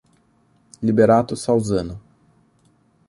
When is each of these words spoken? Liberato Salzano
Liberato 0.81 1.35
Salzano 1.37 2.01